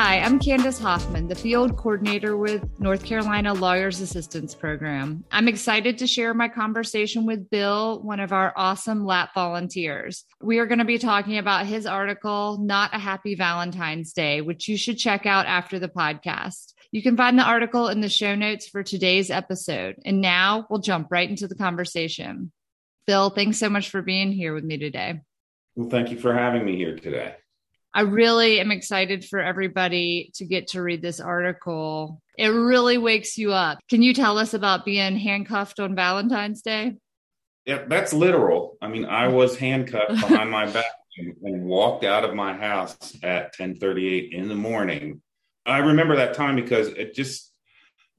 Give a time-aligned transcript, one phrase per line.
[0.00, 5.24] Hi, I'm Candace Hoffman, the field coordinator with North Carolina Lawyers Assistance Program.
[5.32, 10.24] I'm excited to share my conversation with Bill, one of our awesome LAP volunteers.
[10.40, 14.68] We are going to be talking about his article, Not a Happy Valentine's Day, which
[14.68, 16.74] you should check out after the podcast.
[16.92, 19.96] You can find the article in the show notes for today's episode.
[20.04, 22.52] And now we'll jump right into the conversation.
[23.08, 25.22] Bill, thanks so much for being here with me today.
[25.74, 27.34] Well, thank you for having me here today.
[27.98, 32.22] I really am excited for everybody to get to read this article.
[32.36, 33.80] It really wakes you up.
[33.90, 36.94] Can you tell us about being handcuffed on Valentine's Day?
[37.66, 38.78] Yeah, that's literal.
[38.80, 40.84] I mean, I was handcuffed behind my back
[41.42, 45.20] and walked out of my house at 10:38 in the morning.
[45.66, 47.52] I remember that time because it just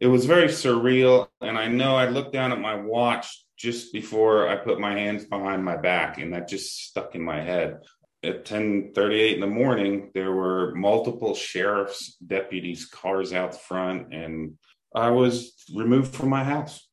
[0.01, 4.49] it was very surreal and I know I looked down at my watch just before
[4.49, 7.79] I put my hands behind my back and that just stuck in my head
[8.23, 14.57] at 10:38 in the morning there were multiple sheriff's deputies cars out front and
[14.93, 16.89] I was removed from my house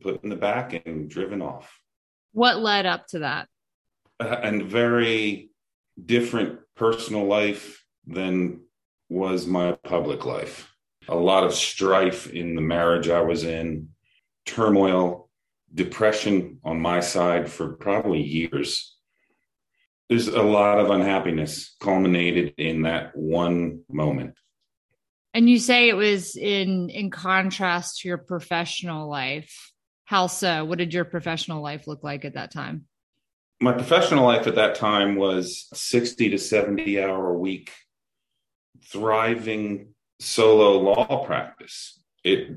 [0.00, 1.78] put in the back and driven off.
[2.32, 3.48] What led up to that?
[4.20, 5.50] Uh, and very
[6.04, 8.60] different personal life than
[9.08, 10.72] was my public life.
[11.08, 13.90] A lot of strife in the marriage I was in
[14.46, 15.28] turmoil
[15.72, 18.93] depression on my side for probably years
[20.08, 24.36] there's a lot of unhappiness culminated in that one moment.
[25.32, 29.72] And you say it was in in contrast to your professional life.
[30.04, 30.64] How so?
[30.64, 32.84] What did your professional life look like at that time?
[33.60, 37.72] My professional life at that time was 60 to 70 hour a week
[38.84, 41.98] thriving solo law practice.
[42.22, 42.56] It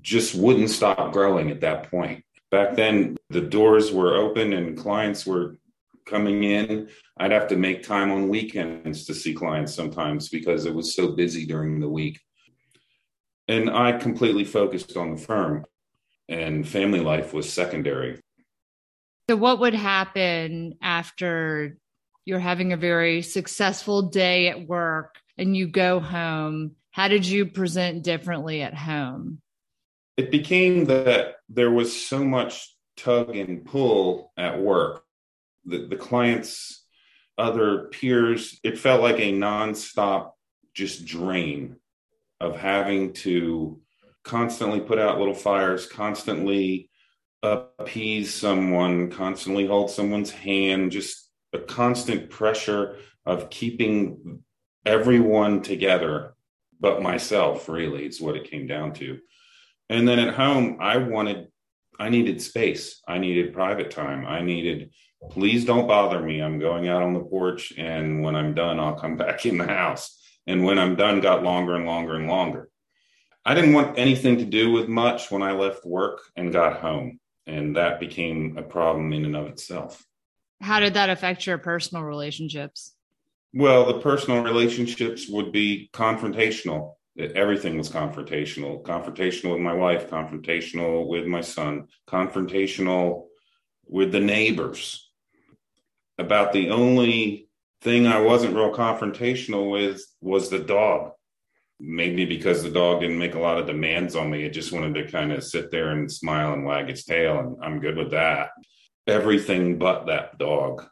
[0.00, 2.24] just wouldn't stop growing at that point.
[2.50, 5.58] Back then the doors were open and clients were
[6.06, 6.88] coming in.
[7.18, 11.08] I'd have to make time on weekends to see clients sometimes because it was so
[11.08, 12.20] busy during the week.
[13.48, 15.64] And I completely focused on the firm,
[16.28, 18.20] and family life was secondary.
[19.28, 21.76] So, what would happen after
[22.24, 26.72] you're having a very successful day at work and you go home?
[26.90, 29.40] How did you present differently at home?
[30.16, 35.05] It became that there was so much tug and pull at work
[35.66, 36.84] the, the clients,
[37.38, 40.32] other peers, it felt like a nonstop
[40.74, 41.76] just drain
[42.40, 43.80] of having to
[44.24, 46.90] constantly put out little fires, constantly
[47.42, 54.42] appease someone, constantly hold someone's hand, just a constant pressure of keeping
[54.84, 56.34] everyone together
[56.78, 59.18] but myself, really, is what it came down to.
[59.88, 61.48] And then at home, I wanted,
[61.98, 63.00] I needed space.
[63.08, 64.26] I needed private time.
[64.26, 64.90] I needed
[65.30, 66.40] please don't bother me.
[66.40, 69.66] I'm going out on the porch, and when I'm done, I'll come back in the
[69.66, 70.20] house.
[70.46, 72.70] And when I'm done, got longer and longer and longer.
[73.44, 77.20] I didn't want anything to do with much when I left work and got home.
[77.46, 80.04] And that became a problem in and of itself.
[80.60, 82.94] How did that affect your personal relationships?
[83.52, 86.94] Well, the personal relationships would be confrontational.
[87.16, 88.82] Everything was confrontational.
[88.82, 93.26] Confrontational with my wife, confrontational with my son, confrontational
[93.86, 95.05] with the neighbors
[96.18, 97.48] about the only
[97.82, 101.12] thing I wasn't real confrontational with was the dog.
[101.78, 104.44] Maybe because the dog didn't make a lot of demands on me.
[104.44, 107.56] It just wanted to kind of sit there and smile and wag its tail, and
[107.62, 108.50] I'm good with that.
[109.06, 110.86] Everything but that dog,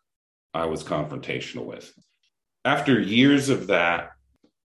[0.53, 1.91] I was confrontational with.
[2.67, 4.11] After years of that,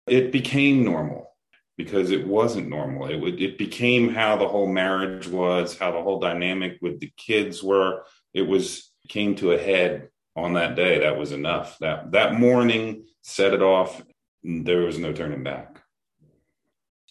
[0.07, 1.29] it became normal
[1.77, 3.07] because it wasn't normal.
[3.07, 7.11] It would, it became how the whole marriage was, how the whole dynamic with the
[7.17, 8.05] kids were.
[8.33, 11.77] It was came to a head on that day, that was enough.
[11.79, 14.01] That that morning set it off.
[14.43, 15.81] There was no turning back.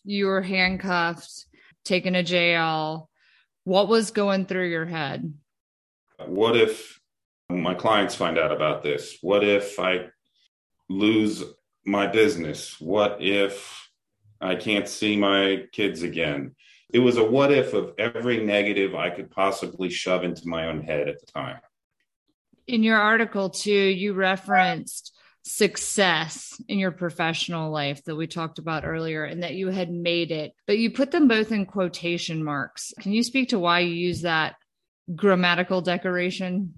[0.04, 1.46] You were handcuffed,
[1.84, 3.10] taken to jail.
[3.64, 5.34] What was going through your head?
[6.24, 7.00] What if
[7.50, 9.18] my clients find out about this?
[9.20, 10.06] What if I
[10.88, 11.42] lose
[11.84, 12.80] my business?
[12.80, 13.88] What if
[14.40, 16.54] I can't see my kids again?
[16.94, 20.82] It was a what if of every negative I could possibly shove into my own
[20.82, 21.58] head at the time
[22.66, 25.12] in your article too, you referenced
[25.44, 30.32] success in your professional life that we talked about earlier and that you had made
[30.32, 32.92] it, but you put them both in quotation marks.
[33.00, 34.56] Can you speak to why you use that
[35.14, 36.74] grammatical decoration?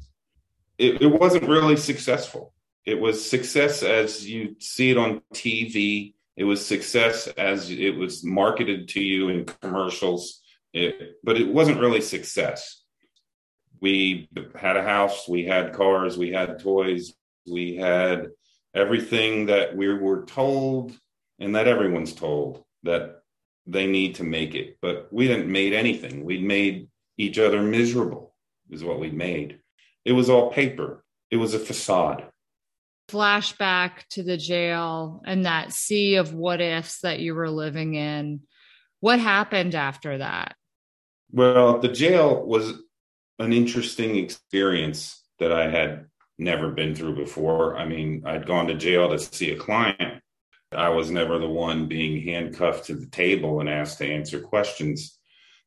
[0.77, 2.53] It, it wasn't really successful.
[2.85, 6.15] It was success as you see it on TV.
[6.37, 10.41] It was success as it was marketed to you in commercials,
[10.75, 12.78] it, but it wasn't really success.
[13.81, 17.13] We had a house, we had cars, we had toys,
[17.51, 18.29] we had
[18.75, 20.97] everything that we were told
[21.39, 23.23] and that everyone's told that
[23.67, 24.79] they need to make it.
[24.81, 26.25] But we didn't made anything.
[26.25, 28.35] We made each other miserable
[28.71, 29.61] is what we made.
[30.05, 31.05] It was all paper.
[31.31, 32.27] It was a facade.
[33.09, 38.41] Flashback to the jail and that sea of what ifs that you were living in.
[39.01, 40.55] What happened after that?
[41.31, 42.75] Well, the jail was
[43.39, 46.07] an interesting experience that I had
[46.39, 47.77] never been through before.
[47.77, 50.23] I mean, I'd gone to jail to see a client.
[50.73, 55.19] I was never the one being handcuffed to the table and asked to answer questions.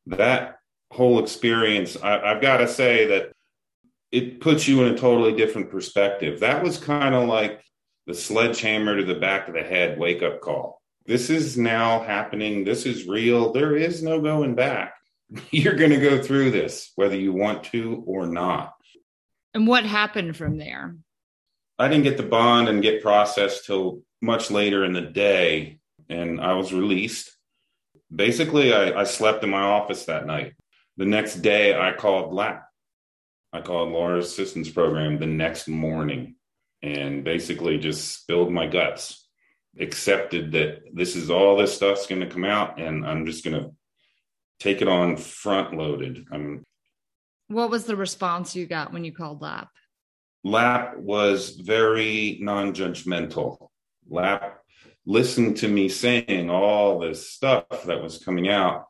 [0.06, 0.58] That
[0.92, 3.32] whole experience, I, have got to say that
[4.12, 6.42] it puts you in a totally different perspective.
[6.42, 7.64] That was kind of like
[8.08, 10.82] the sledgehammer to the back of the head wake up call.
[11.06, 12.64] This is now happening.
[12.64, 13.54] This is real.
[13.54, 14.94] There is no going back.
[15.52, 18.74] You're going to go through this, whether you want to or not.
[19.54, 20.96] And what happened from there?
[21.78, 25.80] I didn't get the bond and get processed till much later in the day,
[26.10, 27.36] and I was released.
[28.14, 30.54] Basically, I, I slept in my office that night.
[30.98, 32.64] The next day, I called LAP.
[33.54, 36.36] I called Lawyers Assistance Program the next morning
[36.82, 39.28] and basically just spilled my guts,
[39.80, 43.62] accepted that this is all this stuff's going to come out, and I'm just going
[43.62, 43.72] to
[44.62, 46.26] take it on front loaded.
[46.32, 46.64] I'm
[47.48, 49.68] what was the response you got when you called LAP?
[50.46, 53.68] LAP was very non judgmental.
[54.10, 54.64] LAP
[55.06, 58.86] listened to me saying all this stuff that was coming out.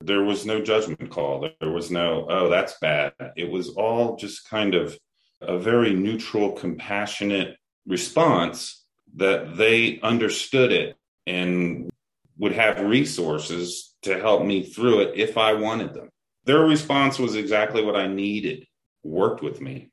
[0.00, 1.48] There was no judgment call.
[1.60, 3.14] There was no, oh, that's bad.
[3.36, 4.96] It was all just kind of
[5.40, 7.56] a very neutral, compassionate
[7.86, 8.84] response
[9.16, 10.96] that they understood it
[11.26, 11.90] and
[12.38, 16.08] would have resources to help me through it if I wanted them.
[16.44, 18.66] Their response was exactly what I needed,
[19.02, 19.90] worked with me,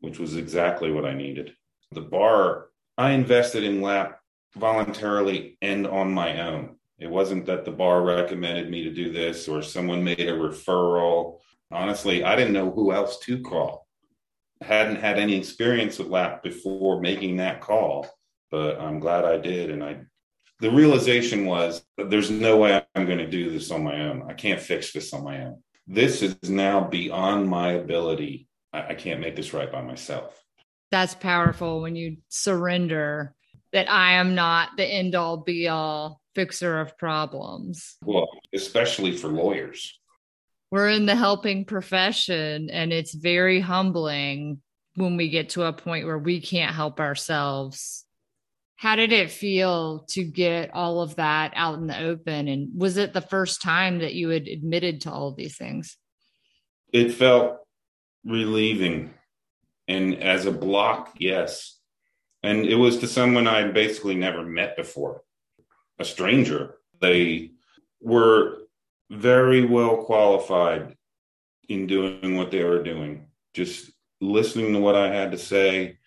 [0.00, 1.54] which was exactly what I needed.
[1.92, 4.18] The bar, I invested in LAP
[4.56, 6.76] voluntarily and on my own.
[6.98, 11.38] It wasn't that the bar recommended me to do this or someone made a referral.
[11.70, 13.86] Honestly, I didn't know who else to call.
[14.60, 18.08] hadn't had any experience with LAP before making that call,
[18.50, 19.70] but I'm glad I did.
[19.70, 19.98] And I,
[20.60, 24.24] the realization was there's no way I'm going to do this on my own.
[24.28, 28.46] I can't fix this on my own this is now beyond my ability.
[28.72, 30.40] I, I can't make this right by myself.
[30.90, 33.34] That's powerful when you surrender
[33.72, 37.96] that I am not the end all be all fixer of problems.
[38.04, 39.98] Well, especially for lawyers.
[40.70, 44.60] We're in the helping profession, and it's very humbling
[44.94, 48.04] when we get to a point where we can't help ourselves
[48.78, 52.46] how did it feel to get all of that out in the open?
[52.46, 55.96] And was it the first time that you had admitted to all of these things?
[56.92, 57.58] It felt
[58.24, 59.14] relieving.
[59.88, 61.76] And as a block, yes.
[62.44, 65.22] And it was to someone I basically never met before,
[65.98, 66.76] a stranger.
[67.00, 67.50] They
[68.00, 68.58] were
[69.10, 70.96] very well qualified
[71.68, 75.98] in doing what they were doing, just listening to what I had to say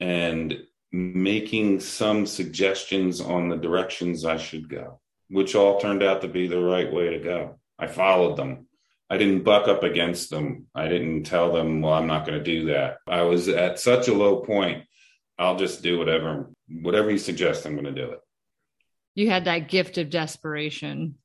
[0.00, 6.28] and making some suggestions on the directions I should go, which all turned out to
[6.28, 7.58] be the right way to go.
[7.78, 8.66] I followed them.
[9.08, 10.66] I didn't buck up against them.
[10.74, 12.98] I didn't tell them, well, I'm not going to do that.
[13.06, 14.84] I was at such a low point.
[15.38, 18.20] I'll just do whatever, whatever you suggest, I'm going to do it.
[19.14, 21.16] You had that gift of desperation.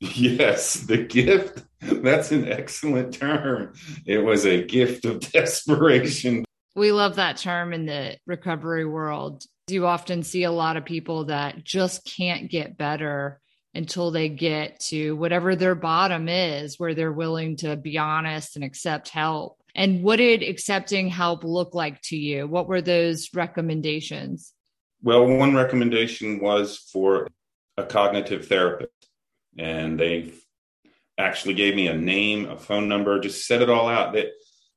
[0.00, 1.62] Yes, the gift.
[1.80, 3.74] That's an excellent term.
[4.06, 6.43] It was a gift of desperation.
[6.74, 9.44] We love that term in the recovery world.
[9.68, 13.40] You often see a lot of people that just can't get better
[13.74, 18.64] until they get to whatever their bottom is, where they're willing to be honest and
[18.64, 19.58] accept help.
[19.74, 22.46] And what did accepting help look like to you?
[22.46, 24.52] What were those recommendations?
[25.02, 27.28] Well, one recommendation was for
[27.76, 28.92] a cognitive therapist,
[29.58, 30.32] and they
[31.18, 34.12] actually gave me a name, a phone number, just set it all out.
[34.12, 34.28] That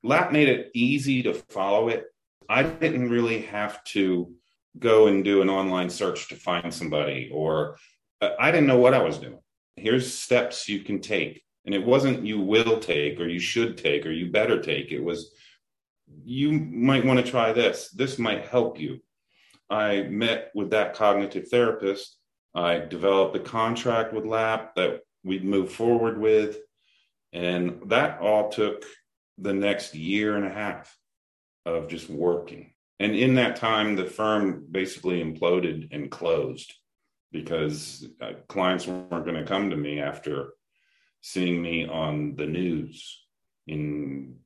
[0.03, 2.05] LAP made it easy to follow it.
[2.49, 4.33] I didn't really have to
[4.79, 7.77] go and do an online search to find somebody, or
[8.21, 9.39] uh, I didn't know what I was doing.
[9.75, 11.43] Here's steps you can take.
[11.65, 14.91] And it wasn't you will take, or you should take, or you better take.
[14.91, 15.33] It was
[16.23, 17.89] you might want to try this.
[17.89, 18.99] This might help you.
[19.69, 22.17] I met with that cognitive therapist.
[22.55, 26.57] I developed a contract with LAP that we'd move forward with.
[27.33, 28.85] And that all took
[29.37, 30.95] the next year and a half
[31.65, 32.73] of just working.
[32.99, 36.73] And in that time, the firm basically imploded and closed
[37.31, 40.53] because uh, clients weren't going to come to me after
[41.21, 43.21] seeing me on the news
[43.67, 44.37] in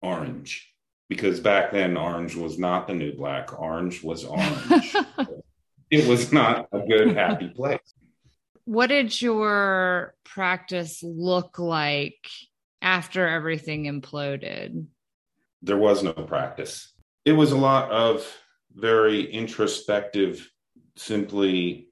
[0.00, 0.68] orange.
[1.08, 4.96] Because back then, orange was not the new black, orange was orange.
[5.90, 7.80] it was not a good, happy place.
[8.64, 12.26] What did your practice look like
[12.82, 14.86] after everything imploded?
[15.62, 16.92] There was no practice.
[17.24, 18.26] It was a lot of
[18.74, 20.50] very introspective,
[20.96, 21.88] simply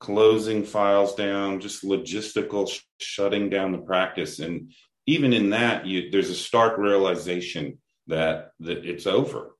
[0.00, 4.40] closing files down, just logistical sh- shutting down the practice.
[4.40, 4.72] And
[5.06, 9.56] even in that, you, there's a stark realization that, that it's over.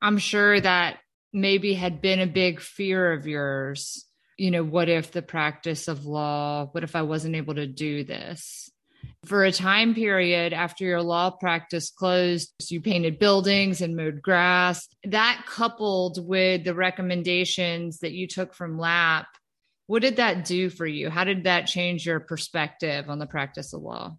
[0.00, 0.98] I'm sure that
[1.32, 4.06] maybe had been a big fear of yours.
[4.38, 8.04] You know, what if the practice of law, what if I wasn't able to do
[8.04, 8.70] this?
[9.26, 14.88] For a time period after your law practice closed, you painted buildings and mowed grass.
[15.04, 19.26] That coupled with the recommendations that you took from LAP,
[19.86, 21.10] what did that do for you?
[21.10, 24.16] How did that change your perspective on the practice of law?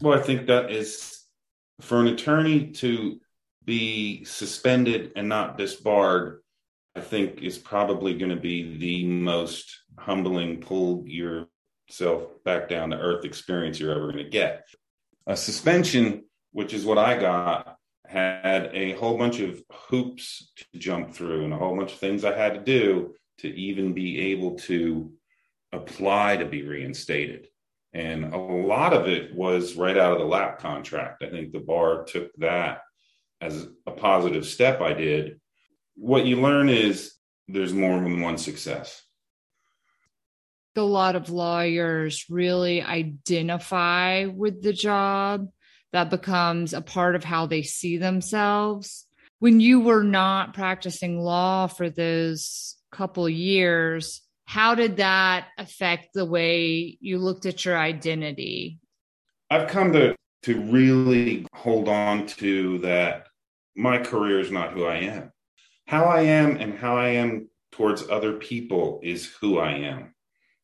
[0.00, 1.24] Well, I think that is
[1.80, 3.20] for an attorney to
[3.64, 6.40] be suspended and not disbarred,
[6.94, 11.48] I think is probably going to be the most humbling pull your
[11.88, 14.66] self back down to earth experience you're ever going to get.
[15.26, 17.76] A suspension, which is what I got,
[18.06, 22.24] had a whole bunch of hoops to jump through and a whole bunch of things
[22.24, 25.12] I had to do to even be able to
[25.72, 27.48] apply to be reinstated.
[27.92, 31.22] And a lot of it was right out of the lap contract.
[31.22, 32.82] I think the bar took that
[33.40, 35.40] as a positive step I did.
[35.96, 37.14] What you learn is
[37.48, 39.02] there's more than one success
[40.76, 45.48] a lot of lawyers really identify with the job.
[45.92, 49.06] That becomes a part of how they see themselves.
[49.38, 56.24] When you were not practicing law for those couple years, how did that affect the
[56.24, 58.78] way you looked at your identity?
[59.50, 63.26] I've come to to really hold on to that
[63.74, 65.32] my career is not who I am.
[65.86, 70.14] How I am and how I am towards other people is who I am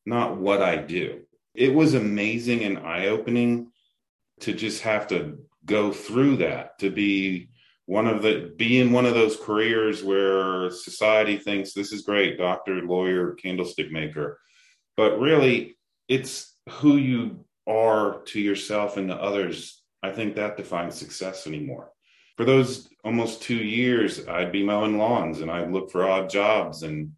[0.05, 1.21] not what I do.
[1.55, 3.71] It was amazing and eye opening
[4.41, 7.49] to just have to go through that, to be
[7.85, 12.37] one of the be in one of those careers where society thinks this is great,
[12.37, 14.39] doctor, lawyer, candlestick maker.
[14.95, 19.81] But really, it's who you are to yourself and to others.
[20.01, 21.91] I think that defines success anymore.
[22.37, 26.83] For those almost two years, I'd be mowing lawns and I'd look for odd jobs
[26.83, 27.13] and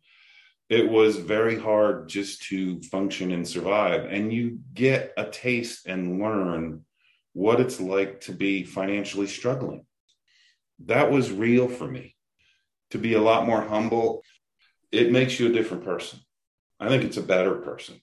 [0.69, 4.05] it was very hard just to function and survive.
[4.05, 6.85] And you get a taste and learn
[7.33, 9.85] what it's like to be financially struggling.
[10.85, 12.15] That was real for me.
[12.91, 14.23] To be a lot more humble,
[14.91, 16.19] it makes you a different person.
[16.79, 18.01] I think it's a better person.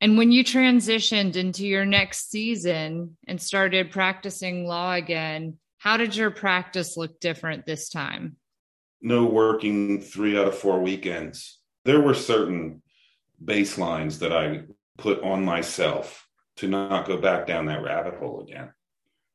[0.00, 6.16] And when you transitioned into your next season and started practicing law again, how did
[6.16, 8.36] your practice look different this time?
[9.02, 11.58] No working three out of four weekends.
[11.84, 12.82] There were certain
[13.44, 14.62] baselines that I
[14.96, 18.72] put on myself to not go back down that rabbit hole again.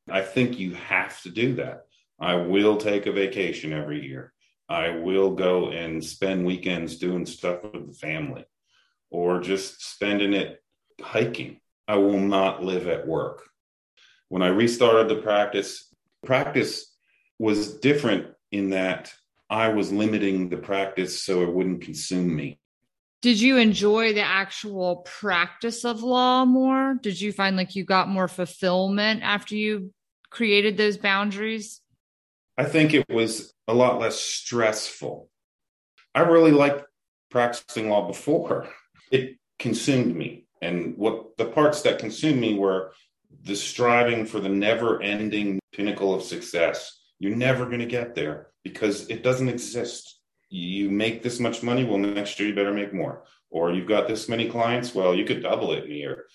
[0.10, 1.88] I think you have to do that.
[2.20, 4.34] I will take a vacation every year.
[4.70, 8.46] I will go and spend weekends doing stuff with the family
[9.10, 10.62] or just spending it
[11.02, 11.60] hiking.
[11.88, 13.44] I will not live at work.
[14.30, 15.94] When I restarted the practice,
[16.26, 16.94] practice
[17.40, 19.14] was different in that
[19.50, 22.60] I was limiting the practice so it wouldn't consume me.
[23.22, 26.96] Did you enjoy the actual practice of law more?
[27.01, 29.92] Did you find like you got more fulfillment after you
[30.30, 31.82] created those boundaries?
[32.58, 35.30] I think it was a lot less stressful.
[36.13, 36.86] I really liked
[37.30, 38.68] practicing law before.
[39.12, 40.46] It consumed me.
[40.62, 42.94] And what the parts that consumed me were
[43.44, 46.97] the striving for the never ending pinnacle of success.
[47.20, 50.20] You're never going to get there because it doesn't exist.
[50.50, 53.24] You make this much money, well, next year you better make more.
[53.50, 56.26] Or you've got this many clients, well, you could double it in a year.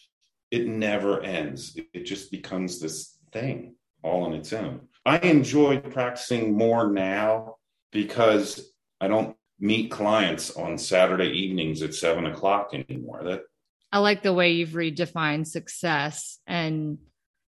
[0.50, 1.78] It never ends.
[1.94, 4.88] It just becomes this thing all on its own.
[5.04, 7.56] I enjoy practicing more now
[7.90, 13.22] because I don't meet clients on Saturday evenings at seven o'clock anymore.
[13.24, 13.42] That
[13.90, 16.98] I like the way you've redefined success and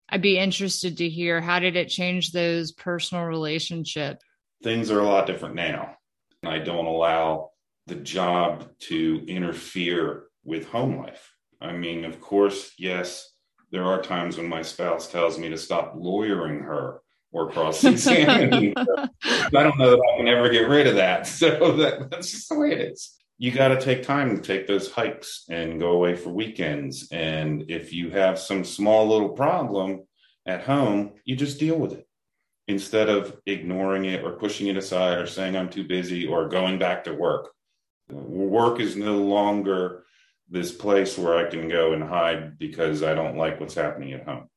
[0.09, 4.25] I'd be interested to hear how did it change those personal relationships?
[4.63, 5.97] things are a lot different now.
[6.45, 7.51] I don't allow
[7.87, 11.33] the job to interfere with home life.
[11.61, 13.31] I mean, of course, yes,
[13.71, 17.01] there are times when my spouse tells me to stop lawyering her
[17.33, 19.09] or cross examining her.
[19.25, 21.27] I don't know that I can ever get rid of that.
[21.27, 23.15] So that, that's just the way it is.
[23.39, 27.09] You got to take time to take those hikes and go away for weekends.
[27.13, 30.05] And if you have some small little problem
[30.47, 32.07] at home, you just deal with it
[32.69, 36.79] instead of ignoring it or pushing it aside or saying I'm too busy or going
[36.79, 37.53] back to work.
[38.09, 40.05] Work is no longer
[40.49, 44.25] this place where I can go and hide because I don't like what's happening at
[44.25, 44.49] home.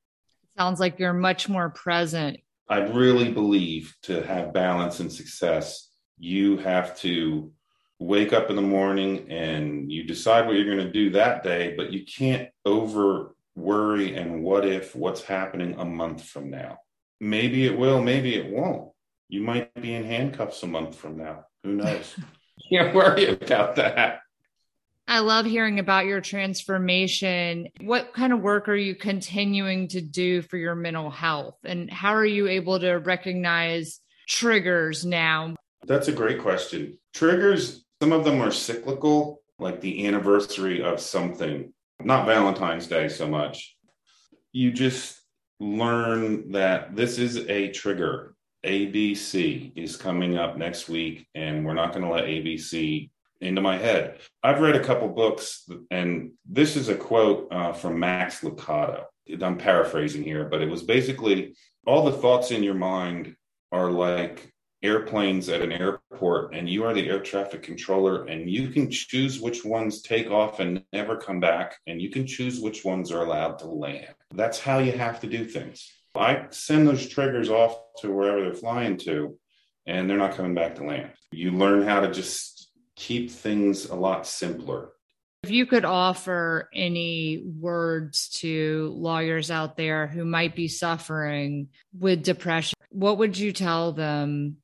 [0.58, 2.40] Sounds like you're much more present.
[2.68, 7.52] I really believe to have balance and success, you have to
[8.00, 11.74] wake up in the morning and you decide what you're going to do that day,
[11.76, 16.78] but you can't over worry and what if what's happening a month from now.
[17.20, 18.92] Maybe it will, maybe it won't.
[19.28, 21.46] You might be in handcuffs a month from now.
[21.64, 22.16] Who knows?
[22.72, 24.22] Can't worry about that.
[25.08, 27.68] I love hearing about your transformation.
[27.82, 31.56] What kind of work are you continuing to do for your mental health?
[31.64, 35.56] And how are you able to recognize triggers now?
[35.86, 37.00] That's a great question.
[37.14, 43.28] Triggers, some of them are cyclical, like the anniversary of something, not Valentine's Day so
[43.28, 43.76] much.
[44.54, 45.20] You just
[45.60, 48.36] learn that this is a trigger.
[48.66, 53.10] ABC is coming up next week, and we're not going to let ABC
[53.42, 54.20] into my head.
[54.44, 59.04] I've read a couple books, and this is a quote uh, from Max Lucado.
[59.42, 63.36] I'm paraphrasing here, but it was basically all the thoughts in your mind
[63.72, 68.70] are like airplanes at an airport, and you are the air traffic controller, and you
[68.70, 72.86] can choose which ones take off and never come back, and you can choose which
[72.86, 74.14] ones are allowed to land.
[74.34, 75.92] That's how you have to do things.
[76.16, 79.38] I send those triggers off to wherever they're flying to,
[79.86, 81.12] and they're not coming back to land.
[81.32, 84.92] You learn how to just keep things a lot simpler.
[85.44, 92.24] If you could offer any words to lawyers out there who might be suffering with
[92.24, 94.58] depression, what would you tell them?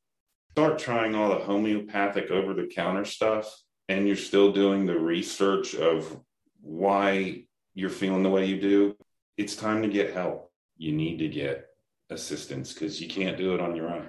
[0.56, 3.54] Start trying all the homeopathic over the counter stuff,
[3.90, 6.18] and you're still doing the research of
[6.62, 8.96] why you're feeling the way you do.
[9.36, 10.50] It's time to get help.
[10.78, 11.66] You need to get
[12.10, 14.08] assistance because you can't do it on your own.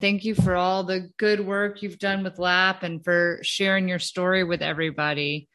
[0.00, 3.98] Thank you for all the good work you've done with LAP and for sharing your
[3.98, 5.48] story with everybody.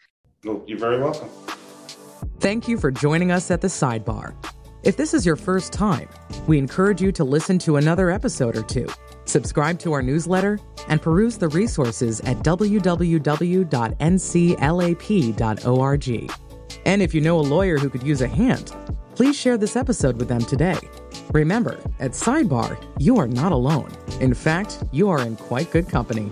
[0.44, 1.30] Well, you're very welcome.
[2.42, 4.36] Thank you for joining us at the sidebar.
[4.82, 6.08] If this is your first time,
[6.48, 8.88] we encourage you to listen to another episode or two,
[9.26, 12.80] subscribe to our newsletter, and peruse the resources at www.nclap.org.
[16.86, 18.74] And if you know a lawyer who could use a hand,
[19.16, 20.80] please share this episode with them today.
[21.34, 23.92] Remember, at Sidebar, you are not alone.
[24.22, 26.32] In fact, you are in quite good company.